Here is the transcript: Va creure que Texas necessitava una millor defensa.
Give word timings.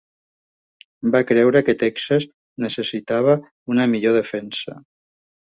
Va 1.15 1.19
creure 1.31 1.61
que 1.67 1.75
Texas 1.83 2.25
necessitava 2.65 3.37
una 3.75 3.87
millor 3.93 4.19
defensa. 4.23 4.77